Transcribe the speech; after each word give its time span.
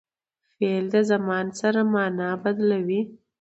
فعل 0.57 0.85
د 0.93 0.95
زمان 1.11 1.45
سره 1.59 1.81
مانا 1.93 2.29
بدلوي. 2.43 3.01